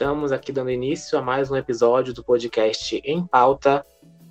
Estamos 0.00 0.32
aqui 0.32 0.50
dando 0.50 0.70
início 0.70 1.18
a 1.18 1.20
mais 1.20 1.50
um 1.50 1.56
episódio 1.56 2.14
do 2.14 2.24
podcast 2.24 3.02
Em 3.04 3.22
Pauta, 3.22 3.84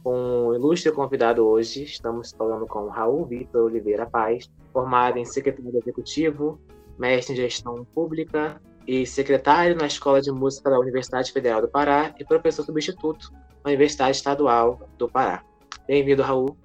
com 0.03 0.47
um 0.47 0.55
ilustre 0.55 0.91
convidado 0.91 1.45
hoje. 1.45 1.83
Estamos 1.83 2.31
falando 2.31 2.65
com 2.65 2.87
Raul 2.87 3.23
Vitor 3.27 3.65
Oliveira 3.65 4.07
Paz, 4.07 4.49
formado 4.73 5.19
em 5.19 5.25
secretário 5.25 5.77
executivo, 5.77 6.59
mestre 6.97 7.33
em 7.33 7.35
gestão 7.35 7.85
pública 7.93 8.59
e 8.87 9.05
secretário 9.05 9.75
na 9.75 9.85
Escola 9.85 10.19
de 10.19 10.31
Música 10.31 10.71
da 10.71 10.79
Universidade 10.79 11.31
Federal 11.31 11.61
do 11.61 11.67
Pará 11.67 12.15
e 12.19 12.25
professor 12.25 12.65
substituto 12.65 13.31
na 13.63 13.69
Universidade 13.69 14.17
Estadual 14.17 14.89
do 14.97 15.07
Pará. 15.07 15.43
Bem-vindo, 15.87 16.23
Raul. 16.23 16.57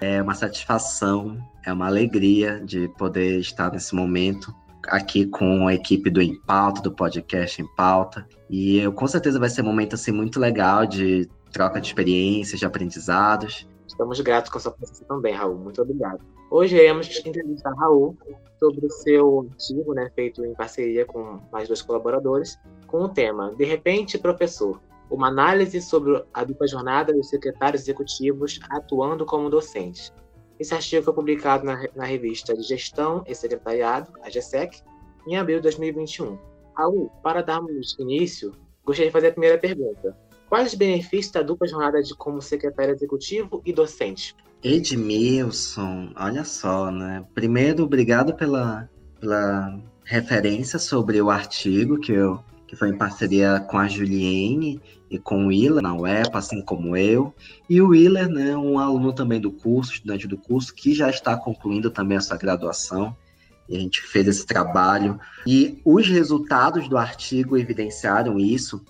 É 0.00 0.20
uma 0.20 0.34
satisfação, 0.34 1.38
é 1.64 1.72
uma 1.72 1.86
alegria 1.86 2.58
de 2.64 2.88
poder 2.98 3.38
estar 3.38 3.70
nesse 3.70 3.94
momento 3.94 4.52
aqui 4.90 5.26
com 5.26 5.68
a 5.68 5.74
equipe 5.74 6.10
do 6.10 6.20
Em 6.20 6.34
Pauta, 6.42 6.82
do 6.82 6.92
podcast 6.92 7.62
Em 7.62 7.66
Pauta. 7.76 8.26
E 8.48 8.78
eu, 8.78 8.92
com 8.92 9.06
certeza 9.06 9.38
vai 9.38 9.48
ser 9.48 9.62
um 9.62 9.66
momento 9.66 9.94
assim, 9.94 10.10
muito 10.10 10.40
legal 10.40 10.84
de 10.84 11.28
troca 11.52 11.80
de 11.80 11.86
experiências, 11.86 12.58
de 12.58 12.66
aprendizados. 12.66 13.68
Estamos 13.86 14.20
gratos 14.20 14.50
com 14.50 14.58
a 14.58 14.60
sua 14.60 14.72
presença 14.72 15.04
também, 15.04 15.34
Raul. 15.34 15.56
Muito 15.56 15.80
obrigado. 15.80 16.20
Hoje 16.50 16.76
iremos 16.76 17.08
entrevistar 17.24 17.72
Raul 17.74 18.16
sobre 18.58 18.84
o 18.84 18.90
seu 18.90 19.46
artigo, 19.50 19.94
né, 19.94 20.10
feito 20.14 20.44
em 20.44 20.52
parceria 20.52 21.06
com 21.06 21.40
mais 21.52 21.68
dois 21.68 21.80
colaboradores, 21.80 22.58
com 22.86 23.04
o 23.04 23.08
tema 23.08 23.54
De 23.56 23.64
repente, 23.64 24.18
professor, 24.18 24.80
uma 25.08 25.28
análise 25.28 25.80
sobre 25.80 26.24
a 26.34 26.44
dupla 26.44 26.66
jornada 26.66 27.12
dos 27.12 27.28
secretários 27.28 27.82
executivos 27.82 28.60
atuando 28.70 29.24
como 29.24 29.48
docentes. 29.48 30.12
Esse 30.60 30.74
artigo 30.74 31.02
foi 31.02 31.14
publicado 31.14 31.64
na, 31.64 31.82
na 31.96 32.04
revista 32.04 32.54
de 32.54 32.62
Gestão 32.62 33.24
e 33.26 33.34
Secretariado, 33.34 34.12
a 34.22 34.28
GSEC, 34.28 34.82
em 35.26 35.38
abril 35.38 35.56
de 35.56 35.62
2021. 35.62 36.38
Raul, 36.76 37.10
para 37.22 37.40
darmos 37.40 37.96
início, 37.98 38.52
gostaria 38.84 39.08
de 39.08 39.12
fazer 39.12 39.28
a 39.28 39.32
primeira 39.32 39.56
pergunta. 39.56 40.14
Quais 40.50 40.68
os 40.68 40.74
benefícios 40.74 41.32
da 41.32 41.40
dupla 41.40 41.66
jornada 41.66 42.02
de 42.02 42.14
como 42.14 42.42
secretário 42.42 42.94
executivo 42.94 43.62
e 43.64 43.72
docente? 43.72 44.36
Edmilson, 44.62 46.12
olha 46.14 46.44
só, 46.44 46.90
né? 46.90 47.24
Primeiro, 47.34 47.84
obrigado 47.84 48.34
pela, 48.34 48.86
pela 49.18 49.80
referência 50.04 50.78
sobre 50.78 51.22
o 51.22 51.30
artigo 51.30 51.98
que, 51.98 52.12
eu, 52.12 52.38
que 52.66 52.76
foi 52.76 52.90
em 52.90 52.98
parceria 52.98 53.60
com 53.60 53.78
a 53.78 53.88
Juliene 53.88 54.78
e 55.10 55.18
com 55.18 55.44
o 55.44 55.48
Willer 55.48 55.82
na 55.82 55.94
UEPA, 55.94 56.38
assim 56.38 56.62
como 56.62 56.96
eu. 56.96 57.34
E 57.68 57.80
o 57.82 57.88
Willer, 57.88 58.28
né, 58.28 58.56
um 58.56 58.78
aluno 58.78 59.12
também 59.12 59.40
do 59.40 59.50
curso, 59.50 59.94
estudante 59.94 60.28
do 60.28 60.38
curso, 60.38 60.72
que 60.72 60.94
já 60.94 61.10
está 61.10 61.36
concluindo 61.36 61.90
também 61.90 62.16
a 62.16 62.20
sua 62.20 62.36
graduação. 62.36 63.14
E 63.68 63.76
a 63.76 63.80
gente 63.80 64.00
fez 64.02 64.28
esse 64.28 64.46
trabalho. 64.46 65.18
E 65.44 65.80
os 65.84 66.06
resultados 66.06 66.88
do 66.88 66.96
artigo 66.96 67.58
evidenciaram 67.58 68.38
isso, 68.38 68.84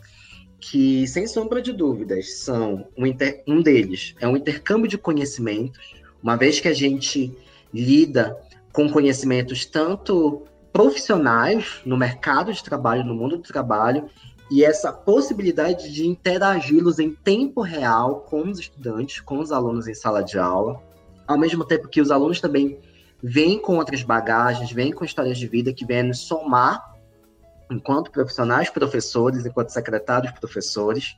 que, 0.61 1.07
sem 1.07 1.27
sombra 1.27 1.63
de 1.63 1.73
dúvidas, 1.73 2.39
são 2.41 2.87
um, 2.97 3.07
inter... 3.07 3.43
um 3.47 3.63
deles 3.63 4.15
é 4.21 4.29
um 4.29 4.37
intercâmbio 4.37 4.89
de 4.89 4.99
conhecimentos, 4.99 5.95
uma 6.23 6.37
vez 6.37 6.61
que 6.61 6.69
a 6.69 6.75
gente 6.75 7.35
lida 7.73 8.37
com 8.73 8.91
conhecimentos 8.91 9.65
tanto 9.65 10.43
profissionais 10.71 11.81
no 11.85 11.97
mercado 11.97 12.53
de 12.53 12.63
trabalho, 12.63 13.05
no 13.05 13.15
mundo 13.15 13.39
do 13.39 13.43
trabalho, 13.43 14.09
e 14.51 14.65
essa 14.65 14.93
possibilidade 14.93 15.93
de 15.93 16.07
interagi-los 16.07 16.99
em 16.99 17.15
tempo 17.15 17.63
real 17.63 18.27
com 18.29 18.43
os 18.43 18.59
estudantes, 18.59 19.21
com 19.21 19.39
os 19.39 19.53
alunos 19.53 19.87
em 19.87 19.95
sala 19.95 20.25
de 20.25 20.39
aula, 20.39 20.83
ao 21.27 21.39
mesmo 21.39 21.65
tempo 21.65 21.89
que 21.89 22.01
os 22.01 22.11
alunos 22.11 22.41
também 22.41 22.81
vêm 23.23 23.61
com 23.61 23.77
outras 23.77 24.03
bagagens, 24.03 24.73
vêm 24.73 24.91
com 24.91 25.05
histórias 25.05 25.39
de 25.39 25.47
vida 25.47 25.73
que 25.73 25.87
vêm 25.87 26.03
nos 26.03 26.19
somar 26.19 26.91
enquanto 27.71 28.11
profissionais, 28.11 28.69
professores, 28.69 29.47
enquanto 29.47 29.69
secretários, 29.69 30.33
professores. 30.33 31.17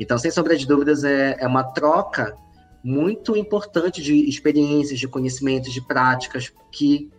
Então, 0.00 0.16
sem 0.16 0.30
sombra 0.30 0.56
de 0.56 0.66
dúvidas, 0.66 1.04
é, 1.04 1.36
é 1.38 1.46
uma 1.46 1.62
troca 1.62 2.34
muito 2.82 3.36
importante 3.36 4.02
de 4.02 4.26
experiências, 4.26 4.98
de 4.98 5.06
conhecimentos, 5.06 5.70
de 5.70 5.86
práticas, 5.86 6.50
que 6.70 7.10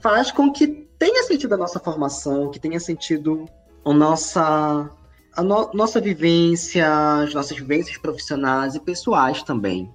faz 0.00 0.30
com 0.30 0.52
que 0.52 0.88
tenha 0.96 1.24
sentido 1.24 1.54
a 1.54 1.58
nossa 1.58 1.80
formação, 1.80 2.50
que 2.50 2.60
tenha 2.60 2.78
sentido 2.78 3.46
a 3.84 3.92
nossa 3.92 4.90
a 5.36 5.42
no, 5.42 5.70
nossa 5.72 6.00
vivência, 6.00 6.88
as 7.22 7.34
nossas 7.34 7.56
vivências 7.56 7.96
profissionais 7.96 8.74
e 8.74 8.80
pessoais 8.80 9.42
também. 9.42 9.92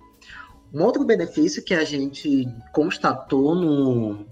Um 0.73 0.84
outro 0.84 1.03
benefício 1.06 1.63
que 1.63 1.73
a 1.73 1.84
gente 1.84 2.47
constatou 2.73 3.56
no, 3.56 4.25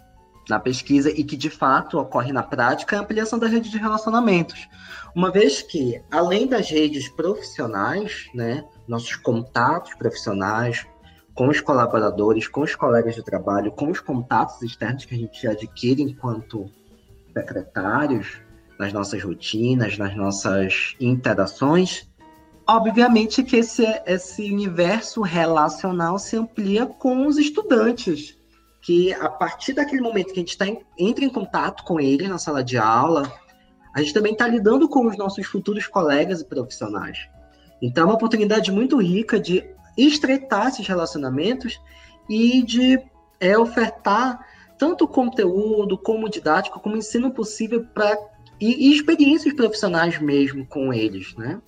na 0.50 0.60
pesquisa 0.60 1.10
e 1.10 1.24
que 1.24 1.38
de 1.38 1.50
fato 1.50 2.00
ocorre 2.00 2.32
na 2.32 2.44
prática 2.44 2.96
é 2.96 3.00
a 3.00 3.02
ampliação 3.02 3.40
da 3.40 3.48
rede 3.48 3.70
de 3.70 3.78
relacionamentos. 3.78 4.68
Uma 5.16 5.32
vez 5.32 5.62
que, 5.62 6.02
além 6.12 6.48
das 6.48 6.70
redes 6.70 7.08
profissionais, 7.08 8.28
né, 8.34 8.66
nossos 8.88 9.16
contatos 9.16 9.94
profissionais 9.96 10.86
com 11.34 11.48
os 11.48 11.60
colaboradores, 11.60 12.48
com 12.48 12.62
os 12.62 12.76
colegas 12.76 13.16
de 13.16 13.24
trabalho, 13.24 13.72
com 13.72 13.90
os 13.90 14.00
contatos 14.00 14.62
externos 14.62 15.06
que 15.06 15.16
a 15.16 15.18
gente 15.18 15.48
adquire 15.48 16.04
enquanto 16.04 16.70
secretários, 17.34 18.42
nas 18.80 18.92
nossas 18.92 19.22
rotinas, 19.24 19.98
nas 19.98 20.16
nossas 20.16 20.96
interações, 21.00 22.08
obviamente 22.68 23.44
que 23.44 23.58
esse, 23.58 23.86
esse 24.06 24.52
universo 24.52 25.22
relacional 25.22 26.18
se 26.18 26.36
amplia 26.36 26.86
com 26.86 27.28
os 27.28 27.38
estudantes, 27.38 28.38
que 28.82 29.14
a 29.14 29.30
partir 29.30 29.74
daquele 29.74 30.02
momento 30.02 30.34
que 30.34 30.40
a 30.40 30.44
gente 30.44 30.58
tá 30.58 30.68
em, 30.68 30.82
entra 30.98 31.24
em 31.24 31.30
contato 31.30 31.84
com 31.84 32.00
eles 32.00 32.28
na 32.28 32.38
sala 32.38 32.64
de 32.64 32.78
aula, 32.78 33.32
a 33.94 34.02
gente 34.02 34.14
também 34.14 34.34
está 34.34 34.48
lidando 34.48 34.90
com 34.90 35.06
os 35.08 35.18
nossos 35.18 35.46
futuros 35.46 35.88
colegas 35.88 36.42
e 36.42 36.46
profissionais. 36.46 37.30
Então 37.82 38.04
é 38.04 38.08
uma 38.08 38.16
oportunidade 38.16 38.72
muito 38.72 38.98
rica 38.98 39.40
de 39.40 39.64
estreitar 39.98 40.68
esses 40.68 40.88
relacionamentos 40.88 41.80
e 42.30 42.64
de 42.64 43.00
é, 43.40 43.58
ofertar 43.58 44.40
tanto 44.78 45.08
conteúdo 45.08 45.98
como 45.98 46.30
didático, 46.30 46.80
como 46.80 46.98
ensino 46.98 47.32
possível 47.32 47.86
para 47.94 48.18
e, 48.64 48.88
e 48.88 48.94
experiências 48.94 49.54
profissionais 49.54 50.20
mesmo 50.20 50.66
com 50.66 50.94
eles, 50.94 51.36
né? 51.36 51.62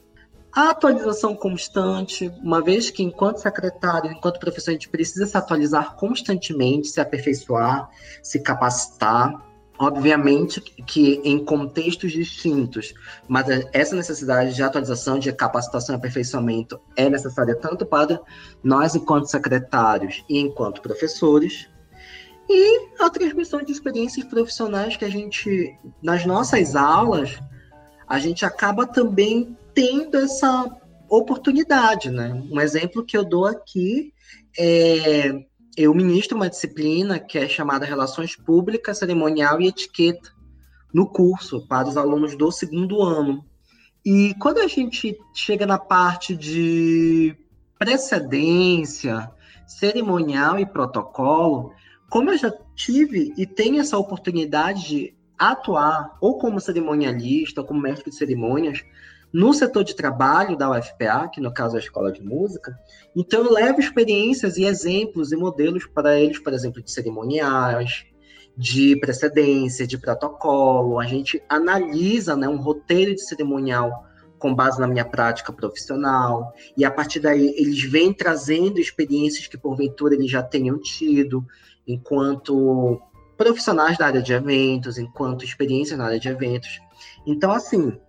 A 0.49 0.69
atualização 0.69 1.35
constante, 1.35 2.31
uma 2.41 2.61
vez 2.61 2.89
que, 2.89 3.03
enquanto 3.03 3.39
secretário, 3.39 4.09
enquanto 4.09 4.39
professor, 4.39 4.69
a 4.69 4.73
gente 4.73 4.87
precisa 4.87 5.25
se 5.25 5.35
atualizar 5.35 5.97
constantemente, 5.97 6.87
se 6.87 7.01
aperfeiçoar, 7.01 7.89
se 8.23 8.39
capacitar. 8.39 9.43
Obviamente 9.77 10.61
que 10.61 11.19
em 11.25 11.43
contextos 11.43 12.13
distintos, 12.13 12.93
mas 13.27 13.45
essa 13.73 13.93
necessidade 13.93 14.55
de 14.55 14.63
atualização, 14.63 15.19
de 15.19 15.33
capacitação 15.33 15.93
e 15.93 15.97
aperfeiçoamento 15.97 16.79
é 16.95 17.09
necessária 17.09 17.53
tanto 17.53 17.85
para 17.85 18.21
nós, 18.63 18.95
enquanto 18.95 19.25
secretários 19.25 20.23
e 20.29 20.39
enquanto 20.39 20.81
professores, 20.81 21.67
e 22.47 22.89
a 22.99 23.09
transmissão 23.09 23.63
de 23.63 23.71
experiências 23.71 24.25
profissionais 24.25 24.95
que 24.95 25.05
a 25.05 25.09
gente, 25.09 25.75
nas 26.01 26.25
nossas 26.25 26.75
aulas, 26.75 27.39
a 28.07 28.19
gente 28.19 28.45
acaba 28.45 28.85
também 28.85 29.57
tendo 29.73 30.17
essa 30.17 30.69
oportunidade, 31.09 32.09
né? 32.09 32.33
Um 32.51 32.59
exemplo 32.59 33.03
que 33.03 33.17
eu 33.17 33.23
dou 33.23 33.45
aqui 33.45 34.13
é 34.57 35.45
eu 35.77 35.93
ministro 35.93 36.37
uma 36.37 36.49
disciplina 36.49 37.19
que 37.19 37.37
é 37.37 37.49
chamada 37.49 37.85
Relações 37.85 38.35
Públicas, 38.35 38.97
Cerimonial 38.97 39.59
e 39.59 39.67
Etiqueta 39.67 40.33
no 40.93 41.05
curso 41.05 41.67
para 41.67 41.89
os 41.89 41.97
alunos 41.97 42.37
do 42.37 42.49
segundo 42.49 43.01
ano. 43.01 43.45
E 44.05 44.33
quando 44.39 44.59
a 44.59 44.67
gente 44.67 45.17
chega 45.33 45.65
na 45.65 45.77
parte 45.77 46.33
de 46.33 47.35
precedência, 47.77 49.29
cerimonial 49.67 50.57
e 50.57 50.65
protocolo, 50.65 51.73
como 52.09 52.31
eu 52.31 52.37
já 52.37 52.53
tive 52.75 53.33
e 53.37 53.45
tenho 53.45 53.79
essa 53.79 53.97
oportunidade 53.97 54.87
de 54.87 55.15
atuar 55.37 56.17
ou 56.21 56.37
como 56.37 56.59
cerimonialista, 56.59 57.61
ou 57.61 57.67
como 57.67 57.81
mestre 57.81 58.09
de 58.09 58.15
cerimônias, 58.15 58.83
no 59.33 59.53
setor 59.53 59.83
de 59.83 59.95
trabalho 59.95 60.57
da 60.57 60.71
UFPA, 60.71 61.27
que 61.27 61.41
no 61.41 61.53
caso 61.53 61.75
é 61.75 61.79
a 61.79 61.83
Escola 61.83 62.11
de 62.11 62.23
Música, 62.23 62.77
então 63.13 63.43
eu 63.43 63.51
levo 63.51 63.81
experiências 63.81 64.55
e 64.55 64.63
exemplos 64.63 65.31
e 65.31 65.35
modelos 65.35 65.85
para 65.85 66.17
eles, 66.17 66.39
por 66.39 66.53
exemplo, 66.53 66.81
de 66.81 66.89
cerimoniais, 66.89 68.05
de 68.57 68.97
precedência, 68.97 69.85
de 69.85 69.97
protocolo. 69.97 70.99
A 70.99 71.05
gente 71.05 71.43
analisa 71.49 72.35
né, 72.35 72.47
um 72.47 72.55
roteiro 72.55 73.13
de 73.13 73.21
cerimonial 73.21 74.05
com 74.39 74.53
base 74.53 74.79
na 74.79 74.87
minha 74.87 75.03
prática 75.03 75.51
profissional, 75.51 76.53
e 76.77 76.85
a 76.85 76.91
partir 76.91 77.19
daí 77.19 77.55
eles 77.57 77.81
vêm 77.83 78.13
trazendo 78.13 78.79
experiências 78.79 79.47
que 79.47 79.57
porventura 79.57 80.13
eles 80.13 80.29
já 80.29 80.43
tenham 80.43 80.79
tido, 80.79 81.45
enquanto 81.87 83.01
profissionais 83.37 83.97
da 83.97 84.05
área 84.05 84.21
de 84.21 84.33
eventos, 84.33 84.97
enquanto 84.97 85.43
experiência 85.43 85.97
na 85.97 86.05
área 86.05 86.19
de 86.19 86.29
eventos. 86.29 86.79
Então, 87.25 87.51
assim, 87.51 87.99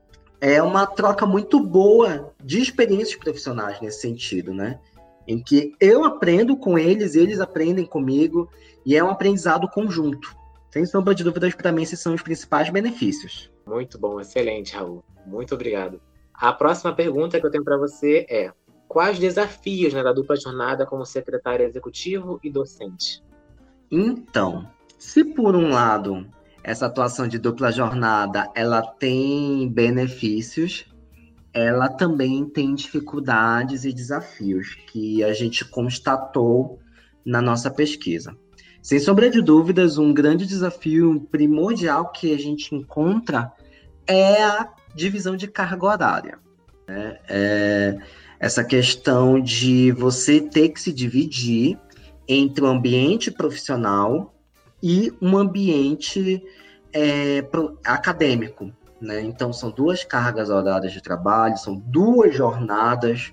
é 0.40 0.62
uma 0.62 0.86
troca 0.86 1.26
muito 1.26 1.60
boa 1.60 2.32
de 2.42 2.60
experiências 2.60 3.18
profissionais 3.18 3.80
nesse 3.80 4.00
sentido, 4.00 4.54
né? 4.54 4.78
Em 5.26 5.42
que 5.42 5.74
eu 5.80 6.04
aprendo 6.04 6.56
com 6.56 6.78
eles, 6.78 7.14
eles 7.14 7.40
aprendem 7.40 7.84
comigo, 7.84 8.48
e 8.84 8.96
é 8.96 9.02
um 9.02 9.10
aprendizado 9.10 9.68
conjunto. 9.68 10.34
Sem 10.70 10.86
sombra 10.86 11.14
de 11.14 11.24
dúvidas, 11.24 11.54
para 11.54 11.72
mim, 11.72 11.82
esses 11.82 11.98
são 11.98 12.14
os 12.14 12.22
principais 12.22 12.70
benefícios. 12.70 13.50
Muito 13.66 13.98
bom, 13.98 14.20
excelente, 14.20 14.76
Raul. 14.76 15.02
Muito 15.26 15.54
obrigado. 15.54 16.00
A 16.32 16.52
próxima 16.52 16.94
pergunta 16.94 17.40
que 17.40 17.46
eu 17.46 17.50
tenho 17.50 17.64
para 17.64 17.76
você 17.76 18.26
é: 18.30 18.52
quais 18.86 19.18
desafios 19.18 19.92
né, 19.92 20.02
da 20.02 20.12
dupla 20.12 20.36
jornada 20.36 20.86
como 20.86 21.04
secretário 21.04 21.66
executivo 21.66 22.38
e 22.44 22.50
docente? 22.50 23.24
Então, 23.90 24.68
se 24.98 25.24
por 25.24 25.54
um 25.54 25.68
lado 25.68 26.26
essa 26.62 26.86
atuação 26.86 27.28
de 27.28 27.38
dupla 27.38 27.70
jornada 27.70 28.50
ela 28.54 28.82
tem 28.82 29.68
benefícios, 29.68 30.84
ela 31.52 31.88
também 31.88 32.44
tem 32.44 32.74
dificuldades 32.74 33.84
e 33.84 33.92
desafios 33.92 34.74
que 34.90 35.22
a 35.22 35.32
gente 35.32 35.64
constatou 35.64 36.80
na 37.24 37.40
nossa 37.40 37.70
pesquisa. 37.70 38.36
Sem 38.82 38.98
sombra 38.98 39.30
de 39.30 39.40
dúvidas, 39.40 39.98
um 39.98 40.12
grande 40.12 40.46
desafio 40.46 41.20
primordial 41.30 42.12
que 42.12 42.32
a 42.32 42.38
gente 42.38 42.74
encontra 42.74 43.52
é 44.06 44.42
a 44.42 44.68
divisão 44.94 45.36
de 45.36 45.48
carga 45.48 45.86
horária. 45.86 46.38
Né? 46.86 47.18
É 47.28 47.98
essa 48.38 48.62
questão 48.62 49.40
de 49.40 49.92
você 49.92 50.40
ter 50.40 50.68
que 50.68 50.80
se 50.80 50.92
dividir 50.92 51.78
entre 52.28 52.64
o 52.64 52.66
ambiente 52.66 53.30
profissional 53.30 54.34
e 54.82 55.12
um 55.20 55.36
ambiente 55.36 56.42
é, 56.92 57.42
pro, 57.42 57.78
acadêmico. 57.84 58.72
Né? 59.00 59.22
Então, 59.22 59.52
são 59.52 59.70
duas 59.70 60.04
cargas 60.04 60.50
horárias 60.50 60.92
de 60.92 61.02
trabalho, 61.02 61.56
são 61.56 61.76
duas 61.76 62.34
jornadas 62.34 63.32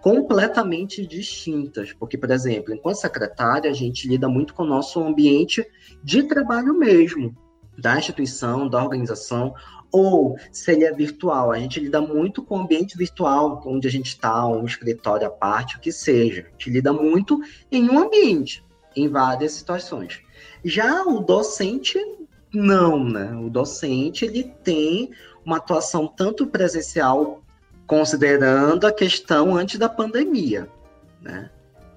completamente 0.00 1.06
distintas. 1.06 1.92
Porque, 1.92 2.18
por 2.18 2.30
exemplo, 2.30 2.74
enquanto 2.74 2.96
secretária, 2.96 3.70
a 3.70 3.74
gente 3.74 4.08
lida 4.08 4.28
muito 4.28 4.54
com 4.54 4.62
o 4.62 4.66
nosso 4.66 5.02
ambiente 5.02 5.66
de 6.02 6.24
trabalho 6.24 6.74
mesmo, 6.74 7.36
da 7.78 7.98
instituição, 7.98 8.68
da 8.68 8.82
organização, 8.82 9.54
ou 9.92 10.38
se 10.50 10.72
ele 10.72 10.84
é 10.84 10.92
virtual. 10.92 11.52
A 11.52 11.58
gente 11.58 11.78
lida 11.78 12.00
muito 12.00 12.42
com 12.42 12.56
o 12.56 12.60
ambiente 12.62 12.96
virtual, 12.96 13.62
onde 13.66 13.86
a 13.86 13.90
gente 13.90 14.06
está, 14.06 14.46
um 14.46 14.64
escritório 14.64 15.26
à 15.26 15.30
parte, 15.30 15.76
o 15.76 15.80
que 15.80 15.92
seja. 15.92 16.46
A 16.48 16.50
gente 16.52 16.70
lida 16.70 16.92
muito 16.92 17.40
em 17.70 17.88
um 17.88 17.98
ambiente, 17.98 18.64
em 18.96 19.08
várias 19.08 19.52
situações. 19.52 20.20
Já 20.64 21.02
o 21.02 21.20
docente, 21.20 21.98
não, 22.52 23.04
né? 23.04 23.34
O 23.36 23.50
docente, 23.50 24.24
ele 24.24 24.44
tem 24.64 25.10
uma 25.44 25.58
atuação 25.58 26.06
tanto 26.06 26.46
presencial, 26.46 27.42
considerando 27.86 28.86
a 28.86 28.92
questão 28.92 29.54
antes 29.54 29.78
da 29.78 29.88
pandemia, 29.88 30.68
né? 31.20 31.50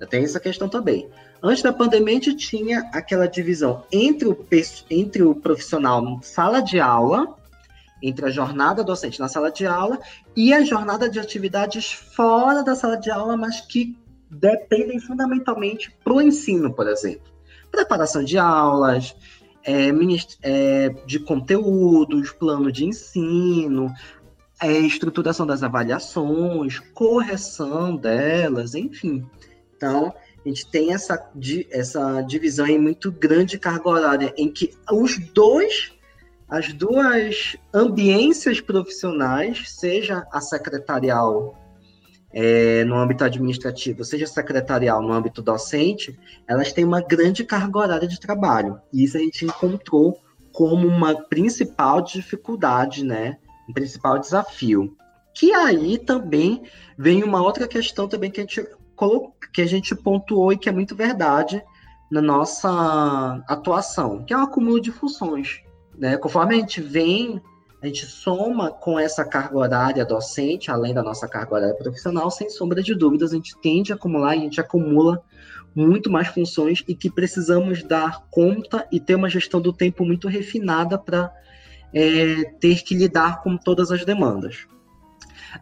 Tem 0.09 0.23
essa 0.23 0.39
questão 0.39 0.67
também. 0.67 1.09
Antes 1.41 1.63
da 1.63 1.71
pandemia, 1.71 2.17
a 2.17 2.21
gente 2.21 2.35
tinha 2.35 2.89
aquela 2.91 3.27
divisão 3.27 3.83
entre 3.91 4.27
o, 4.27 4.45
entre 4.89 5.23
o 5.23 5.35
profissional 5.35 6.19
sala 6.21 6.59
de 6.59 6.79
aula 6.79 7.35
entre 8.01 8.25
a 8.25 8.29
jornada 8.29 8.83
docente 8.83 9.19
na 9.19 9.27
sala 9.27 9.51
de 9.51 9.65
aula 9.65 9.99
e 10.35 10.53
a 10.53 10.63
jornada 10.63 11.09
de 11.09 11.19
atividades 11.19 11.91
fora 11.91 12.63
da 12.63 12.75
sala 12.75 12.97
de 12.97 13.09
aula, 13.09 13.37
mas 13.37 13.61
que 13.61 13.97
dependem 14.29 14.99
fundamentalmente 14.99 15.95
para 16.03 16.13
o 16.13 16.21
ensino, 16.21 16.73
por 16.73 16.87
exemplo. 16.87 17.33
Preparação 17.71 18.23
de 18.23 18.37
aulas, 18.37 19.15
é, 19.63 19.89
é, 20.43 20.89
de 21.05 21.19
conteúdos, 21.19 22.31
plano 22.31 22.71
de 22.71 22.85
ensino, 22.85 23.93
é, 24.61 24.71
estruturação 24.71 25.45
das 25.45 25.63
avaliações, 25.63 26.79
correção 26.93 27.95
delas, 27.95 28.75
enfim. 28.75 29.25
Então, 29.75 30.13
a 30.45 30.47
gente 30.47 30.69
tem 30.69 30.93
essa, 30.93 31.29
essa 31.71 32.21
divisão 32.21 32.65
aí 32.65 32.77
muito 32.77 33.11
grande 33.11 33.51
de 33.51 33.59
carga 33.59 33.89
horária, 33.89 34.33
em 34.37 34.51
que 34.51 34.71
os 34.91 35.17
dois 35.33 35.94
as 36.47 36.71
duas 36.73 37.57
ambiências 37.73 38.61
profissionais, 38.61 39.69
seja 39.71 40.25
a 40.31 40.39
secretarial 40.39 41.55
é, 42.31 42.83
no 42.83 42.95
âmbito 42.95 43.23
administrativo, 43.23 44.03
seja 44.03 44.27
secretarial 44.27 45.01
no 45.01 45.13
âmbito 45.13 45.41
docente, 45.41 46.19
elas 46.47 46.73
têm 46.73 46.83
uma 46.83 47.01
grande 47.01 47.43
carga 47.43 47.79
horária 47.79 48.07
de 48.07 48.19
trabalho. 48.19 48.79
E 48.91 49.03
isso 49.03 49.17
a 49.17 49.21
gente 49.21 49.45
encontrou 49.45 50.19
como 50.51 50.87
uma 50.87 51.15
principal 51.15 52.01
dificuldade, 52.01 53.03
né? 53.03 53.37
Um 53.69 53.73
principal 53.73 54.19
desafio. 54.19 54.95
Que 55.33 55.53
aí 55.53 55.97
também 55.97 56.63
vem 56.97 57.23
uma 57.23 57.41
outra 57.41 57.67
questão 57.67 58.07
também 58.07 58.29
que 58.29 58.39
a 58.39 58.43
gente 58.43 58.65
que 59.51 59.61
a 59.61 59.65
gente 59.65 59.93
pontuou 59.93 60.53
e 60.53 60.57
que 60.57 60.69
é 60.69 60.71
muito 60.71 60.95
verdade 60.95 61.61
na 62.09 62.21
nossa 62.21 63.43
atuação, 63.45 64.23
que 64.23 64.33
é 64.33 64.37
o 64.37 64.41
acúmulo 64.41 64.79
de 64.79 64.89
funções. 64.89 65.64
Né? 65.97 66.17
Conforme 66.17 66.55
a 66.55 66.57
gente 66.57 66.81
vem, 66.81 67.41
a 67.81 67.85
gente 67.87 68.05
soma 68.05 68.71
com 68.71 68.99
essa 68.99 69.23
carga 69.23 69.57
horária 69.57 70.05
docente, 70.05 70.71
além 70.71 70.93
da 70.93 71.03
nossa 71.03 71.27
carga 71.27 71.55
horária 71.55 71.75
profissional, 71.75 72.29
sem 72.31 72.49
sombra 72.49 72.81
de 72.81 72.95
dúvidas, 72.95 73.31
a 73.31 73.35
gente 73.35 73.55
tende 73.61 73.91
a 73.91 73.95
acumular 73.95 74.35
e 74.35 74.39
a 74.39 74.43
gente 74.43 74.59
acumula 74.59 75.23
muito 75.75 76.09
mais 76.09 76.29
funções 76.29 76.83
e 76.87 76.95
que 76.95 77.09
precisamos 77.09 77.83
dar 77.83 78.25
conta 78.31 78.87
e 78.91 78.99
ter 78.99 79.15
uma 79.15 79.29
gestão 79.29 79.59
do 79.59 79.73
tempo 79.73 80.05
muito 80.05 80.27
refinada 80.27 80.97
para 80.97 81.31
é, 81.93 82.43
ter 82.59 82.83
que 82.83 82.95
lidar 82.95 83.43
com 83.43 83.57
todas 83.57 83.91
as 83.91 84.05
demandas. 84.05 84.67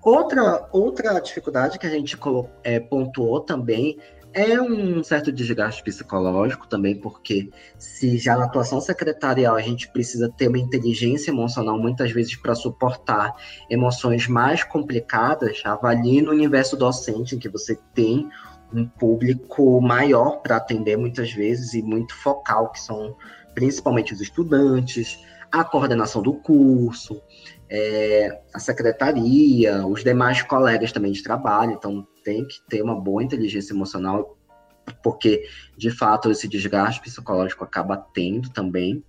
Outra, 0.03 0.67
outra 0.71 1.19
dificuldade 1.19 1.77
que 1.77 1.85
a 1.85 1.89
gente 1.89 2.17
é, 2.63 2.79
pontuou 2.79 3.41
também 3.41 3.97
é 4.33 4.61
um 4.61 5.03
certo 5.03 5.31
desgaste 5.31 5.83
psicológico 5.83 6.67
também, 6.67 6.99
porque 6.99 7.49
se 7.77 8.17
já 8.17 8.35
na 8.35 8.45
atuação 8.45 8.81
secretarial 8.81 9.55
a 9.55 9.61
gente 9.61 9.87
precisa 9.91 10.29
ter 10.29 10.47
uma 10.47 10.57
inteligência 10.57 11.31
emocional 11.31 11.77
muitas 11.77 12.11
vezes 12.11 12.35
para 12.35 12.55
suportar 12.55 13.33
emoções 13.69 14.27
mais 14.27 14.63
complicadas, 14.63 15.61
avalie 15.63 16.21
no 16.21 16.31
universo 16.31 16.75
docente 16.75 17.35
em 17.35 17.39
que 17.39 17.49
você 17.49 17.77
tem 17.93 18.27
um 18.73 18.85
público 18.87 19.79
maior 19.79 20.41
para 20.41 20.57
atender 20.57 20.97
muitas 20.97 21.31
vezes 21.31 21.73
e 21.73 21.81
muito 21.83 22.15
focal, 22.15 22.71
que 22.71 22.79
são 22.79 23.15
principalmente 23.53 24.13
os 24.13 24.21
estudantes, 24.21 25.19
a 25.51 25.63
coordenação 25.63 26.23
do 26.23 26.33
curso, 26.33 27.21
é, 27.69 28.41
a 28.51 28.59
secretaria, 28.59 29.85
os 29.85 30.03
demais 30.03 30.41
colegas 30.41 30.91
também 30.91 31.11
de 31.11 31.21
trabalho. 31.21 31.73
Então, 31.73 32.07
tem 32.23 32.45
que 32.45 32.61
ter 32.67 32.81
uma 32.81 32.99
boa 32.99 33.23
inteligência 33.23 33.73
emocional, 33.73 34.37
porque, 35.03 35.47
de 35.77 35.89
fato, 35.89 36.29
esse 36.31 36.47
desgaste 36.47 37.01
psicológico 37.01 37.63
acaba 37.63 37.97
tendo 37.97 38.49
também. 38.49 39.03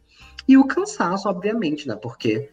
E 0.46 0.56
o 0.56 0.66
cansaço, 0.66 1.28
obviamente, 1.28 1.88
né? 1.88 1.96
Porque, 1.96 2.50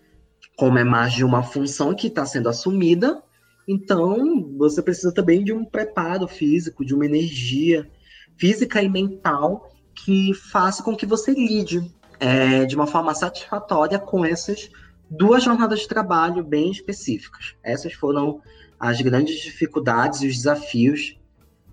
como 0.55 0.77
é 0.77 0.83
mais 0.83 1.13
de 1.13 1.23
uma 1.23 1.43
função 1.43 1.93
que 1.93 2.07
está 2.07 2.25
sendo 2.25 2.49
assumida, 2.49 3.21
então 3.67 4.55
você 4.57 4.81
precisa 4.81 5.13
também 5.13 5.43
de 5.43 5.53
um 5.53 5.63
preparo 5.63 6.27
físico, 6.27 6.85
de 6.85 6.93
uma 6.93 7.05
energia 7.05 7.89
física 8.37 8.81
e 8.81 8.89
mental 8.89 9.71
que 9.93 10.33
faça 10.33 10.81
com 10.81 10.95
que 10.95 11.05
você 11.05 11.31
lide 11.31 11.93
é, 12.19 12.65
de 12.65 12.75
uma 12.75 12.87
forma 12.87 13.13
satisfatória 13.13 13.99
com 13.99 14.25
essas 14.25 14.71
duas 15.09 15.43
jornadas 15.43 15.81
de 15.81 15.87
trabalho 15.87 16.43
bem 16.43 16.71
específicas. 16.71 17.55
Essas 17.61 17.93
foram 17.93 18.41
as 18.81 18.99
grandes 18.99 19.39
dificuldades 19.39 20.23
e 20.23 20.27
os 20.27 20.37
desafios 20.37 21.15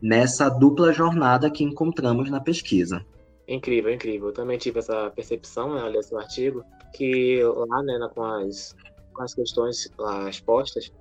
nessa 0.01 0.51
dupla 0.51 0.93
jornada 0.93 1.51
que 1.51 1.65
encontramos 1.65 2.31
na 2.31 2.39
pesquisa. 2.39 3.05
Incrível, 3.49 3.91
incrível. 3.91 4.29
Eu 4.29 4.35
também 4.35 4.59
tive 4.59 4.79
essa 4.79 5.11
percepção, 5.11 5.75
né, 5.75 5.81
ao 5.81 6.19
artigo, 6.19 6.63
que 6.93 7.43
lá, 7.43 7.83
né, 7.83 7.99
com 8.15 8.23
as, 8.23 8.77
com 9.15 9.23
as 9.23 9.35
questões 9.35 9.91
lá 9.99 10.29
expostas, 10.29 10.93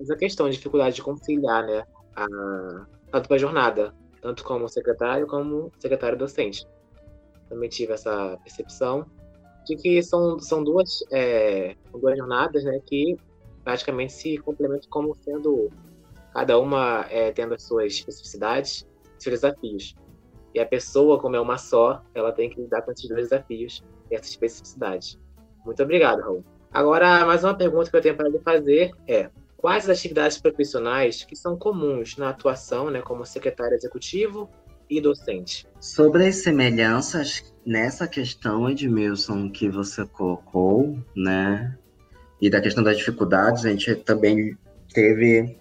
essa 0.00 0.16
questão 0.16 0.50
de 0.50 0.56
dificuldade 0.56 0.96
de 0.96 1.02
conciliar, 1.02 1.64
né, 1.64 1.84
a, 2.16 2.26
a 3.12 3.18
dupla 3.20 3.38
jornada, 3.38 3.94
tanto 4.20 4.42
como 4.42 4.68
secretário 4.68 5.28
como 5.28 5.70
secretário 5.78 6.18
docente. 6.18 6.66
Também 7.48 7.68
tive 7.68 7.92
essa 7.92 8.36
percepção 8.42 9.06
de 9.64 9.76
que 9.76 10.02
são, 10.02 10.40
são 10.40 10.64
duas, 10.64 11.04
é, 11.12 11.76
duas 11.92 12.18
jornadas, 12.18 12.64
né, 12.64 12.80
que 12.84 13.16
praticamente 13.64 14.12
se 14.12 14.38
complementam 14.38 14.88
como 14.90 15.14
sendo 15.14 15.70
cada 16.32 16.58
uma 16.58 17.06
é, 17.10 17.30
tendo 17.30 17.54
as 17.54 17.62
suas 17.62 17.92
especificidades, 17.92 18.86
seus 19.18 19.40
desafios. 19.40 19.94
E 20.54 20.60
a 20.60 20.66
pessoa, 20.66 21.18
como 21.18 21.36
é 21.36 21.40
uma 21.40 21.56
só, 21.56 22.02
ela 22.14 22.32
tem 22.32 22.50
que 22.50 22.60
lidar 22.60 22.82
com 22.82 22.92
esses 22.92 23.08
dois 23.08 23.28
desafios 23.28 23.82
e 24.10 24.14
essas 24.14 24.30
especificidades. 24.30 25.18
Muito 25.64 25.82
obrigado, 25.82 26.20
Raul. 26.20 26.44
Agora, 26.72 27.24
mais 27.24 27.44
uma 27.44 27.54
pergunta 27.54 27.90
que 27.90 27.96
eu 27.96 28.00
tenho 28.00 28.16
para 28.16 28.28
lhe 28.28 28.38
fazer 28.38 28.92
é: 29.06 29.30
quais 29.56 29.88
as 29.88 29.98
atividades 29.98 30.38
profissionais 30.38 31.24
que 31.24 31.36
são 31.36 31.56
comuns 31.56 32.16
na 32.16 32.30
atuação, 32.30 32.90
né, 32.90 33.00
como 33.00 33.24
secretário 33.24 33.76
executivo 33.76 34.48
e 34.88 35.00
docente? 35.00 35.66
Sobre 35.80 36.26
as 36.26 36.36
semelhanças 36.36 37.54
nessa 37.64 38.08
questão, 38.08 38.68
Edmilson, 38.68 39.50
que 39.50 39.68
você 39.68 40.04
colocou, 40.04 40.98
né, 41.14 41.78
e 42.42 42.50
da 42.50 42.60
questão 42.60 42.82
das 42.82 42.98
dificuldades, 42.98 43.64
a 43.64 43.70
gente 43.70 43.94
também 43.94 44.58
teve 44.92 45.56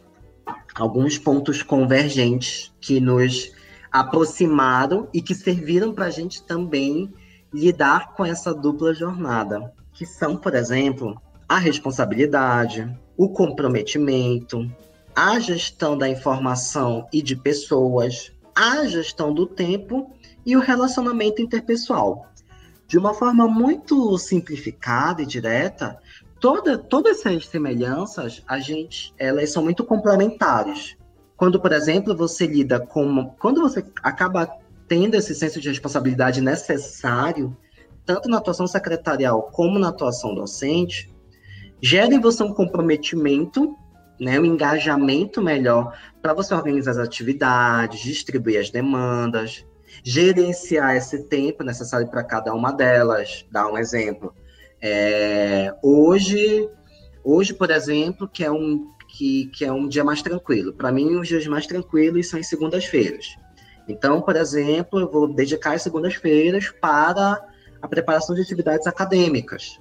alguns 0.74 1.16
pontos 1.16 1.62
convergentes 1.62 2.74
que 2.82 3.00
nos 3.00 3.52
aproximaram 3.92 5.08
e 5.14 5.22
que 5.22 5.36
serviram 5.36 5.94
para 5.94 6.06
a 6.06 6.10
gente 6.10 6.44
também 6.44 7.14
lidar 7.54 8.16
com 8.16 8.26
essa 8.26 8.52
dupla 8.52 8.96
jornada, 8.96 9.72
que 9.94 10.08
são, 10.08 10.36
por 10.36 10.56
exemplo, 10.56 11.22
a 11.48 11.60
responsabilidade, 11.60 12.92
o 13.16 13.30
comprometimento, 13.30 14.68
a 15.16 15.40
gestão 15.40 15.96
da 15.96 16.10
informação 16.10 17.08
e 17.14 17.22
de 17.22 17.36
pessoas, 17.36 18.32
a 18.56 18.88
gestão 18.88 19.32
do 19.32 19.46
tempo 19.46 20.10
e 20.44 20.58
o 20.58 20.60
relacionamento 20.60 21.44
interpessoal. 21.44 22.26
De 22.88 22.98
uma 22.98 23.14
forma 23.14 23.48
muito 23.48 24.18
simplificada 24.18 25.22
e 25.22 25.28
direta, 25.28 26.00
toda, 26.42 26.78
todas 26.78 27.20
essas 27.20 27.46
semelhanças, 27.46 28.44
a 28.48 28.60
gente, 28.60 29.14
elas 29.18 29.52
são 29.52 29.64
muito 29.64 29.86
complementares. 29.86 30.98
Quando, 31.38 31.62
por 31.62 31.72
exemplo, 31.72 32.16
você 32.16 32.48
lida 32.48 32.80
com, 32.80 33.30
quando 33.40 33.62
você 33.62 33.86
acaba 34.04 34.50
tendo 34.88 35.16
esse 35.16 35.34
senso 35.34 35.62
de 35.62 35.70
responsabilidade 35.70 36.42
necessário, 36.42 37.56
tanto 38.06 38.28
na 38.28 38.38
atuação 38.38 38.68
secretarial 38.68 39.44
como 39.44 39.80
na 39.80 39.90
atuação 39.90 40.34
docente, 40.34 41.14
gera 41.80 42.14
em 42.14 42.20
você 42.20 42.44
um 42.44 42.54
comprometimento, 42.54 43.76
né, 44.20 44.40
um 44.40 44.46
engajamento 44.46 45.42
melhor 45.42 45.96
para 46.22 46.34
você 46.34 46.54
organizar 46.54 46.92
as 46.92 46.98
atividades, 46.98 48.02
distribuir 48.02 48.60
as 48.60 48.70
demandas, 48.70 49.66
gerenciar 50.04 50.96
esse 50.96 51.24
tempo 51.24 51.64
necessário 51.64 52.08
para 52.08 52.24
cada 52.24 52.54
uma 52.54 52.72
delas. 52.72 53.46
Dar 53.52 53.68
um 53.68 53.78
exemplo. 53.78 54.34
É, 54.82 55.74
hoje, 55.84 56.70
hoje, 57.24 57.54
por 57.54 57.70
exemplo, 57.70 58.28
que 58.28 58.44
é 58.44 58.52
um 58.52 58.90
que, 59.12 59.48
que 59.48 59.66
é 59.66 59.72
um 59.72 59.88
dia 59.88 60.04
mais 60.04 60.22
tranquilo. 60.22 60.74
Para 60.74 60.92
mim, 60.92 61.16
os 61.18 61.28
dias 61.28 61.46
mais 61.46 61.68
tranquilos 61.68 62.30
são 62.30 62.40
em 62.40 62.44
segundas-feiras. 62.44 63.36
Então, 63.88 64.22
por 64.22 64.36
exemplo, 64.36 65.00
eu 65.00 65.12
vou 65.12 65.28
dedicar 65.34 65.74
as 65.74 65.82
segundas-feiras 65.82 66.70
para 66.80 67.46
a 67.82 67.88
preparação 67.88 68.36
de 68.36 68.42
atividades 68.42 68.88
acadêmicas. 68.88 69.80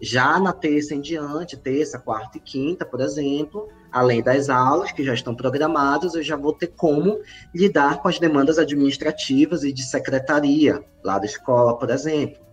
Já 0.00 0.38
na 0.38 0.52
terça 0.52 0.94
em 0.94 1.00
diante, 1.00 1.56
terça, 1.56 1.98
quarta 1.98 2.38
e 2.38 2.40
quinta, 2.40 2.84
por 2.84 3.00
exemplo, 3.00 3.68
além 3.92 4.22
das 4.22 4.48
aulas 4.48 4.90
que 4.90 5.04
já 5.04 5.14
estão 5.14 5.34
programadas, 5.34 6.14
eu 6.14 6.22
já 6.22 6.36
vou 6.36 6.52
ter 6.52 6.68
como 6.68 7.20
lidar 7.54 8.02
com 8.02 8.08
as 8.08 8.18
demandas 8.18 8.58
administrativas 8.58 9.62
e 9.64 9.72
de 9.72 9.82
secretaria 9.82 10.84
lá 11.04 11.18
da 11.18 11.26
escola, 11.26 11.78
por 11.78 11.90
exemplo. 11.90 12.43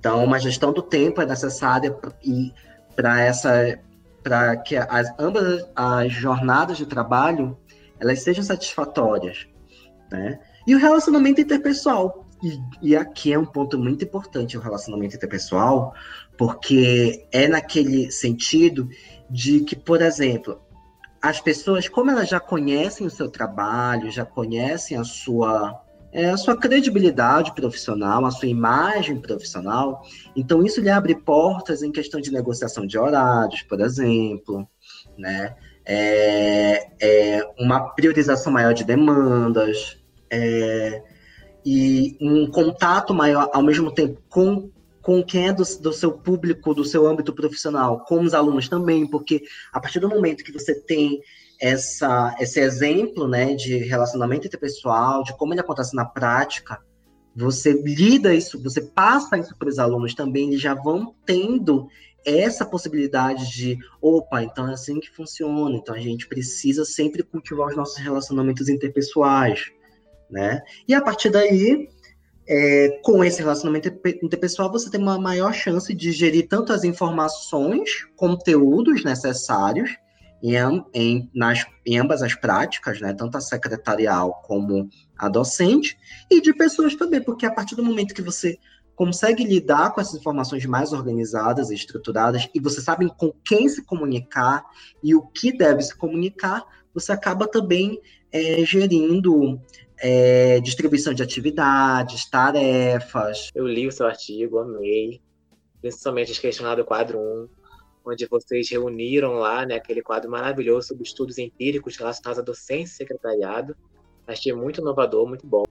Então, 0.00 0.24
uma 0.24 0.40
gestão 0.40 0.72
do 0.72 0.80
tempo 0.80 1.20
é 1.20 1.26
necessária 1.26 1.94
para 2.96 3.20
essa 3.20 3.78
para 4.22 4.56
que 4.56 4.76
as, 4.76 5.08
ambas 5.18 5.66
as 5.74 6.12
jornadas 6.12 6.76
de 6.76 6.86
trabalho 6.86 7.56
elas 7.98 8.22
sejam 8.22 8.42
satisfatórias, 8.42 9.46
né? 10.10 10.40
E 10.66 10.74
o 10.74 10.78
relacionamento 10.78 11.40
interpessoal, 11.40 12.26
e, 12.42 12.58
e, 12.90 12.96
aqui 12.96 13.32
é 13.32 13.38
um 13.38 13.44
ponto 13.44 13.78
muito 13.78 14.04
importante 14.04 14.56
o 14.56 14.60
relacionamento 14.60 15.16
interpessoal, 15.16 15.94
porque 16.36 17.26
é 17.30 17.46
naquele 17.46 18.10
sentido 18.10 18.88
de 19.28 19.60
que, 19.60 19.76
por 19.76 20.00
exemplo, 20.00 20.60
as 21.20 21.40
pessoas, 21.40 21.88
como 21.88 22.10
elas 22.10 22.28
já 22.28 22.40
conhecem 22.40 23.06
o 23.06 23.10
seu 23.10 23.30
trabalho, 23.30 24.10
já 24.10 24.24
conhecem 24.24 24.96
a 24.96 25.04
sua 25.04 25.82
é, 26.12 26.30
a 26.30 26.36
sua 26.36 26.56
credibilidade 26.56 27.54
profissional, 27.54 28.24
a 28.24 28.30
sua 28.30 28.48
imagem 28.48 29.20
profissional. 29.20 30.02
Então, 30.34 30.64
isso 30.64 30.80
lhe 30.80 30.90
abre 30.90 31.14
portas 31.14 31.82
em 31.82 31.92
questão 31.92 32.20
de 32.20 32.32
negociação 32.32 32.86
de 32.86 32.98
horários, 32.98 33.62
por 33.62 33.80
exemplo, 33.80 34.68
né? 35.16 35.54
É, 35.84 36.88
é 37.00 37.50
uma 37.58 37.90
priorização 37.94 38.52
maior 38.52 38.74
de 38.74 38.84
demandas, 38.84 40.00
é, 40.30 41.02
e 41.64 42.16
um 42.20 42.50
contato 42.50 43.12
maior, 43.12 43.50
ao 43.52 43.62
mesmo 43.62 43.92
tempo, 43.92 44.20
com, 44.28 44.70
com 45.02 45.22
quem 45.22 45.48
é 45.48 45.52
do, 45.52 45.64
do 45.80 45.92
seu 45.92 46.12
público, 46.12 46.74
do 46.74 46.84
seu 46.84 47.06
âmbito 47.06 47.32
profissional, 47.32 48.00
com 48.04 48.20
os 48.20 48.32
alunos 48.32 48.68
também, 48.68 49.06
porque 49.06 49.42
a 49.72 49.80
partir 49.80 50.00
do 50.00 50.08
momento 50.08 50.44
que 50.44 50.52
você 50.52 50.74
tem 50.74 51.20
essa, 51.60 52.34
esse 52.40 52.58
exemplo 52.58 53.28
né, 53.28 53.54
de 53.54 53.76
relacionamento 53.78 54.46
interpessoal, 54.46 55.22
de 55.22 55.36
como 55.36 55.52
ele 55.52 55.60
acontece 55.60 55.94
na 55.94 56.04
prática, 56.04 56.80
você 57.36 57.72
lida 57.72 58.34
isso, 58.34 58.60
você 58.62 58.80
passa 58.80 59.38
isso 59.38 59.56
para 59.56 59.68
os 59.68 59.78
alunos 59.78 60.14
também, 60.14 60.48
eles 60.48 60.60
já 60.60 60.74
vão 60.74 61.14
tendo 61.24 61.86
essa 62.24 62.64
possibilidade 62.66 63.50
de, 63.50 63.78
opa, 64.00 64.42
então 64.42 64.68
é 64.68 64.72
assim 64.72 65.00
que 65.00 65.10
funciona, 65.10 65.76
então 65.76 65.94
a 65.94 66.00
gente 66.00 66.26
precisa 66.26 66.84
sempre 66.84 67.22
cultivar 67.22 67.68
os 67.68 67.76
nossos 67.76 67.96
relacionamentos 67.98 68.68
interpessoais, 68.68 69.70
né? 70.30 70.60
E 70.86 70.94
a 70.94 71.00
partir 71.00 71.30
daí, 71.30 71.88
é, 72.46 73.00
com 73.02 73.24
esse 73.24 73.40
relacionamento 73.40 73.88
interpessoal, 74.22 74.70
você 74.70 74.90
tem 74.90 75.00
uma 75.00 75.18
maior 75.18 75.54
chance 75.54 75.94
de 75.94 76.12
gerir 76.12 76.46
tanto 76.46 76.72
as 76.72 76.84
informações, 76.84 78.06
conteúdos 78.16 79.02
necessários, 79.02 79.90
em, 80.42 80.54
em, 80.94 81.30
nas, 81.34 81.66
em 81.84 81.98
ambas 81.98 82.22
as 82.22 82.34
práticas, 82.34 83.00
né, 83.00 83.12
tanto 83.12 83.36
a 83.36 83.40
secretarial 83.40 84.40
como 84.44 84.88
a 85.16 85.28
docente, 85.28 85.98
e 86.30 86.40
de 86.40 86.54
pessoas 86.54 86.94
também, 86.94 87.22
porque 87.22 87.46
a 87.46 87.52
partir 87.52 87.74
do 87.74 87.84
momento 87.84 88.14
que 88.14 88.22
você 88.22 88.58
consegue 88.94 89.44
lidar 89.44 89.94
com 89.94 90.00
essas 90.00 90.20
informações 90.20 90.66
mais 90.66 90.92
organizadas 90.92 91.70
e 91.70 91.74
estruturadas, 91.74 92.48
e 92.54 92.60
você 92.60 92.80
sabe 92.80 93.10
com 93.16 93.32
quem 93.44 93.68
se 93.68 93.82
comunicar 93.82 94.64
e 95.02 95.14
o 95.14 95.22
que 95.22 95.56
deve 95.56 95.82
se 95.82 95.96
comunicar, 95.96 96.64
você 96.92 97.12
acaba 97.12 97.46
também 97.46 97.98
é, 98.30 98.64
gerindo 98.64 99.58
é, 99.98 100.60
distribuição 100.60 101.14
de 101.14 101.22
atividades, 101.22 102.28
tarefas. 102.28 103.48
Eu 103.54 103.66
li 103.66 103.86
o 103.86 103.92
seu 103.92 104.06
artigo, 104.06 104.58
amei, 104.58 105.20
principalmente 105.80 106.32
as 106.32 106.38
questões 106.38 106.76
do 106.76 106.84
quadro 106.84 107.18
1, 107.18 107.48
onde 108.04 108.26
vocês 108.26 108.70
reuniram 108.70 109.34
lá 109.34 109.64
né, 109.66 109.76
aquele 109.76 110.02
quadro 110.02 110.30
maravilhoso 110.30 110.88
sobre 110.88 111.04
estudos 111.04 111.38
empíricos 111.38 111.96
relacionados 111.96 112.38
à 112.38 112.42
docência 112.42 112.94
e 112.94 112.96
secretariado. 112.96 113.76
Achei 114.26 114.52
muito 114.52 114.80
inovador, 114.80 115.26
muito 115.26 115.46
bom. 115.46 115.64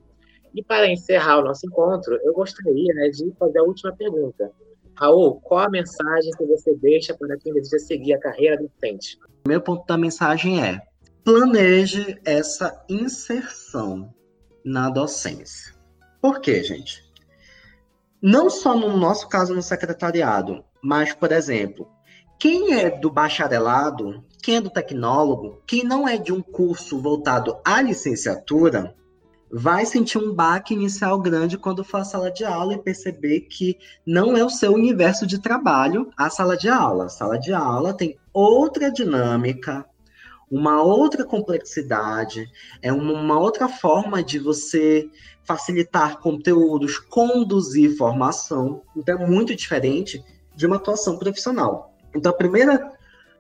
E 0.54 0.64
para 0.64 0.92
encerrar 0.92 1.40
o 1.40 1.44
nosso 1.44 1.66
encontro, 1.66 2.20
eu 2.24 2.34
gostaria 2.34 2.94
né, 2.94 3.10
de 3.10 3.32
fazer 3.38 3.60
a 3.60 3.64
última 3.64 3.96
pergunta. 3.96 4.52
Raul, 4.96 5.40
qual 5.42 5.62
a 5.62 5.70
mensagem 5.70 6.32
que 6.38 6.46
você 6.46 6.76
deixa 6.76 7.16
para 7.16 7.38
quem 7.38 7.54
deseja 7.54 7.80
seguir 7.80 8.14
a 8.14 8.20
carreira 8.20 8.58
docente? 8.58 9.18
O 9.46 9.48
meu 9.48 9.62
ponto 9.62 9.86
da 9.86 9.98
mensagem 9.98 10.62
é: 10.62 10.82
planeje 11.24 12.20
essa 12.26 12.84
inserção 12.90 14.14
na 14.66 14.90
docência. 14.90 15.74
Por 16.22 16.42
quê, 16.42 16.62
gente? 16.64 17.08
Não 18.22 18.50
só 18.50 18.76
no 18.76 18.98
nosso 18.98 19.30
caso 19.30 19.56
no 19.56 19.62
secretariado, 19.62 20.66
mas, 20.84 21.14
por 21.14 21.32
exemplo, 21.32 21.88
quem 22.40 22.74
é 22.74 22.90
do 22.90 23.12
bacharelado, 23.12 24.24
quem 24.42 24.56
é 24.56 24.62
do 24.62 24.70
tecnólogo, 24.70 25.62
quem 25.68 25.84
não 25.84 26.08
é 26.08 26.18
de 26.18 26.32
um 26.32 26.42
curso 26.42 26.98
voltado 26.98 27.58
à 27.66 27.82
licenciatura, 27.82 28.96
vai 29.52 29.86
sentir 29.86 30.18
um 30.18 30.34
baque 30.34 30.74
inicial 30.74 31.20
grande 31.20 31.58
quando 31.58 31.84
for 31.84 31.98
à 31.98 32.06
sala 32.06 32.32
de 32.32 32.46
aula 32.46 32.76
e 32.76 32.82
perceber 32.82 33.42
que 33.42 33.78
não 34.06 34.38
é 34.38 34.46
o 34.46 34.50
seu 34.50 34.72
universo 34.72 35.28
de 35.28 35.40
trabalho 35.40 36.14
a 36.16 36.30
sala 36.30 36.56
de 36.56 36.70
aula. 36.70 37.06
A 37.06 37.10
sala 37.10 37.38
de 37.38 37.52
aula 37.52 37.94
tem 37.94 38.18
outra 38.32 38.90
dinâmica, 38.90 39.86
uma 40.50 40.82
outra 40.82 41.26
complexidade, 41.26 42.50
é 42.82 42.94
uma 42.94 43.38
outra 43.38 43.68
forma 43.68 44.24
de 44.24 44.40
você 44.40 45.10
facilitar 45.44 46.20
conteúdos, 46.20 47.00
conduzir 47.00 47.98
formação. 47.98 48.82
Então 48.96 49.22
é 49.22 49.28
muito 49.28 49.54
diferente 49.54 50.24
de 50.56 50.66
uma 50.66 50.78
atuação 50.78 51.18
profissional. 51.18 51.90
Então, 52.16 52.32
a 52.32 52.36
primeira 52.36 52.92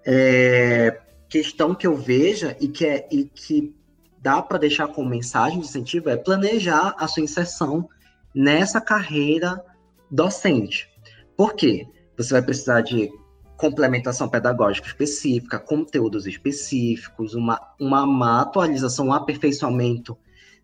é, 0.06 1.00
questão 1.28 1.76
que 1.76 1.88
eu 1.88 1.96
veja 1.96 2.56
e 2.60 2.68
que, 2.68 2.86
é, 2.86 3.08
e 3.12 3.26
que 3.26 3.76
dá 4.22 4.42
para 4.42 4.58
deixar 4.58 4.88
como 4.88 5.10
mensagem 5.10 5.60
de 5.60 5.66
incentivo 5.66 6.10
é 6.10 6.18
planejar 6.18 6.96
a 6.98 7.08
sua 7.08 7.24
inserção 7.24 7.88
nessa 8.34 8.82
carreira 8.82 9.64
docente. 10.10 10.90
Por 11.36 11.54
quê? 11.54 11.88
Você 12.18 12.34
vai 12.34 12.42
precisar 12.42 12.82
de 12.82 13.10
complementação 13.56 14.28
pedagógica 14.30 14.88
específica, 14.88 15.60
conteúdos 15.60 16.26
específicos, 16.26 17.34
uma, 17.34 17.60
uma, 17.80 18.04
uma 18.04 18.42
atualização, 18.42 19.08
um 19.08 19.14
aperfeiçoamento 19.14 20.18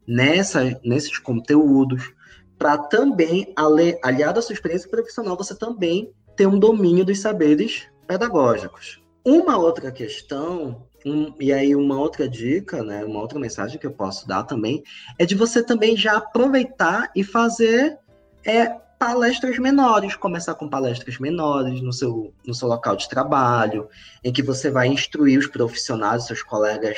nessa, 0.08 0.80
nesses 0.84 1.18
conteúdos, 1.18 2.14
para 2.58 2.78
também, 2.78 3.54
aliado 4.02 4.40
à 4.40 4.42
sua 4.42 4.54
experiência 4.54 4.90
profissional, 4.90 5.36
você 5.36 5.54
também 5.54 6.14
ter 6.38 6.48
um 6.48 6.58
domínio 6.58 7.04
dos 7.04 7.20
saberes 7.20 7.88
pedagógicos. 8.06 9.02
Uma 9.24 9.58
outra 9.58 9.92
questão, 9.92 10.86
um, 11.06 11.34
e 11.40 11.52
aí 11.52 11.76
uma 11.76 12.00
outra 12.00 12.28
dica, 12.28 12.84
né, 12.84 13.04
uma 13.04 13.20
outra 13.20 13.40
mensagem 13.40 13.80
que 13.80 13.88
eu 13.88 13.92
posso 13.92 14.28
dar 14.28 14.44
também, 14.44 14.84
é 15.18 15.26
de 15.26 15.36
você 15.36 15.64
também 15.64 15.98
já 15.98 16.18
aproveitar 16.18 17.12
e 17.16 17.24
fazer 17.24 17.98
é, 18.46 18.68
palestras 19.00 19.58
menores, 19.60 20.16
começar 20.16 20.56
com 20.56 20.70
palestras 20.70 21.20
menores 21.20 21.82
no 21.82 21.92
seu, 21.92 22.34
no 22.46 22.54
seu 22.54 22.68
local 22.68 22.96
de 22.96 23.10
trabalho, 23.10 23.88
em 24.24 24.32
que 24.32 24.42
você 24.42 24.70
vai 24.70 24.88
instruir 24.88 25.40
os 25.40 25.48
profissionais, 25.48 26.26
seus 26.26 26.42
colegas, 26.42 26.98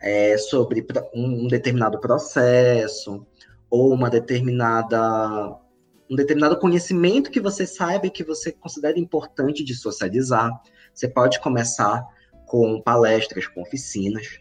é, 0.00 0.36
sobre 0.36 0.84
um 1.14 1.46
determinado 1.46 1.98
processo, 2.00 3.24
ou 3.70 3.92
uma 3.92 4.10
determinada 4.10 5.56
um 6.12 6.14
determinado 6.14 6.58
conhecimento 6.58 7.30
que 7.30 7.40
você 7.40 7.66
saiba 7.66 8.06
e 8.06 8.10
que 8.10 8.22
você 8.22 8.52
considera 8.52 8.98
importante 8.98 9.64
de 9.64 9.74
socializar. 9.74 10.50
Você 10.92 11.08
pode 11.08 11.40
começar 11.40 12.06
com 12.46 12.82
palestras, 12.82 13.46
com 13.46 13.62
oficinas, 13.62 14.38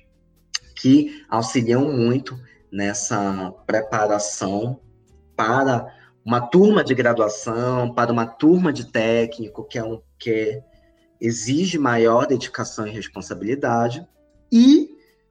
que 0.76 1.24
auxiliam 1.30 1.90
muito 1.90 2.38
nessa 2.70 3.54
preparação 3.66 4.82
para 5.34 5.88
uma 6.26 6.42
turma 6.42 6.84
de 6.84 6.94
graduação, 6.94 7.94
para 7.94 8.12
uma 8.12 8.26
turma 8.26 8.74
de 8.74 8.92
técnico, 8.92 9.64
que 9.64 9.80
é 9.80 9.84
um 9.84 10.02
que 10.20 10.62
exige 11.22 11.78
maior 11.78 12.28
dedicação 12.28 12.86
e 12.86 12.92
responsabilidade. 12.92 14.06
E 14.52 14.90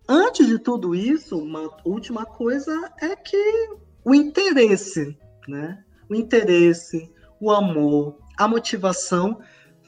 antes 0.09 0.47
de 0.47 0.59
tudo 0.59 0.95
isso, 0.95 1.37
uma 1.37 1.71
última 1.85 2.25
coisa 2.25 2.91
é 3.03 3.15
que 3.15 3.69
o 4.03 4.15
interesse, 4.15 5.15
né? 5.47 5.85
O 6.11 6.15
interesse, 6.15 7.09
o 7.41 7.53
amor, 7.53 8.19
a 8.37 8.49
motivação 8.49 9.41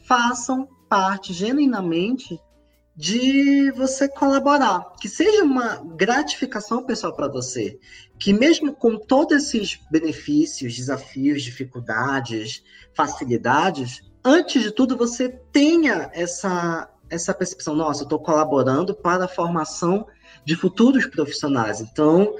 façam 0.04 0.68
parte 0.88 1.32
genuinamente 1.32 2.38
de 2.94 3.72
você 3.72 4.06
colaborar, 4.06 4.92
que 5.00 5.08
seja 5.08 5.42
uma 5.42 5.82
gratificação 5.96 6.84
pessoal 6.84 7.16
para 7.16 7.26
você, 7.26 7.78
que 8.20 8.32
mesmo 8.32 8.72
com 8.72 8.96
todos 8.96 9.36
esses 9.36 9.80
benefícios, 9.90 10.76
desafios, 10.76 11.42
dificuldades, 11.42 12.62
facilidades, 12.94 14.02
antes 14.24 14.62
de 14.62 14.70
tudo 14.70 14.96
você 14.96 15.28
tenha 15.28 16.08
essa 16.12 16.88
essa 17.10 17.34
percepção, 17.34 17.74
nossa, 17.74 18.02
eu 18.02 18.04
estou 18.04 18.18
colaborando 18.18 18.94
para 18.94 19.26
a 19.26 19.28
formação 19.28 20.06
de 20.46 20.56
futuros 20.56 21.04
profissionais. 21.04 21.78
Então, 21.78 22.34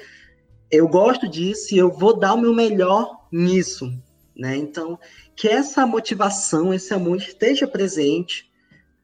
eu 0.72 0.88
gosto 0.88 1.28
disso 1.28 1.74
e 1.74 1.78
eu 1.78 1.90
vou 1.90 2.18
dar 2.18 2.32
o 2.32 2.40
meu 2.40 2.54
melhor 2.54 3.26
nisso, 3.30 3.92
né? 4.34 4.56
Então, 4.56 4.98
que 5.36 5.46
essa 5.46 5.86
motivação, 5.86 6.72
esse 6.72 6.94
amor 6.94 7.18
esteja 7.18 7.68
presente 7.68 8.50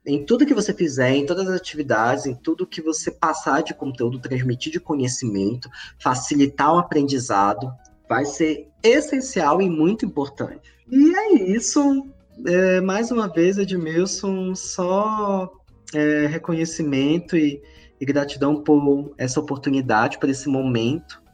em 0.06 0.24
tudo 0.24 0.46
que 0.46 0.54
você 0.54 0.72
fizer, 0.72 1.14
em 1.14 1.26
todas 1.26 1.46
as 1.46 1.56
atividades, 1.56 2.24
em 2.24 2.34
tudo 2.34 2.66
que 2.66 2.80
você 2.80 3.10
passar 3.10 3.62
de 3.62 3.74
conteúdo, 3.74 4.18
transmitir 4.18 4.72
de 4.72 4.80
conhecimento, 4.80 5.68
facilitar 6.02 6.74
o 6.74 6.78
aprendizado, 6.78 7.70
vai 8.08 8.24
ser 8.24 8.68
essencial 8.82 9.60
e 9.60 9.68
muito 9.68 10.06
importante. 10.06 10.72
E 10.90 11.14
é 11.14 11.34
isso. 11.50 12.08
É, 12.46 12.80
mais 12.80 13.10
uma 13.10 13.28
vez, 13.28 13.58
Edmilson, 13.58 14.54
só 14.54 15.52
é, 15.92 16.26
reconhecimento 16.28 17.36
e, 17.36 17.60
e 18.00 18.06
gratidão 18.06 18.62
por 18.62 19.12
essa 19.18 19.38
oportunidade, 19.38 20.18
por 20.18 20.30
esse 20.30 20.48
momento 20.48 21.27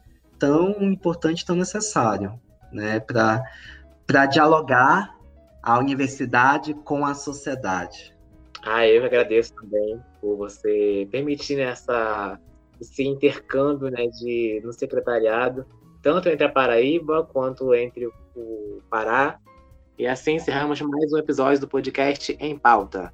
tão 0.45 0.83
importante, 0.83 1.43
tão 1.43 1.55
necessário, 1.55 2.39
né, 2.71 2.99
para 2.99 4.25
dialogar 4.27 5.15
a 5.61 5.79
universidade 5.79 6.75
com 6.75 7.03
a 7.03 7.15
sociedade. 7.15 8.15
Ah, 8.63 8.87
eu 8.87 9.03
agradeço 9.03 9.53
também 9.55 9.99
por 10.21 10.37
você 10.37 11.07
permitir 11.11 11.59
essa, 11.59 12.39
esse 12.79 13.03
intercâmbio 13.03 13.89
né, 13.89 14.07
de, 14.07 14.61
no 14.63 14.71
secretariado, 14.71 15.65
tanto 16.01 16.29
entre 16.29 16.45
a 16.45 16.49
Paraíba 16.49 17.23
quanto 17.23 17.73
entre 17.73 18.05
o 18.35 18.81
Pará. 18.89 19.39
E 19.97 20.05
assim 20.05 20.35
encerramos 20.35 20.79
mais 20.81 21.11
um 21.11 21.17
episódio 21.17 21.61
do 21.61 21.67
podcast 21.67 22.37
Em 22.39 22.55
Pauta. 22.55 23.11